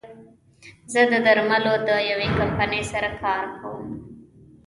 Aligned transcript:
زه 0.91 1.01
د 1.11 1.13
درملو 1.25 1.75
د 1.87 1.89
يوې 2.11 2.29
کمپنۍ 2.37 2.81
سره 2.91 3.09
کار 3.23 3.43
کوم 3.59 3.83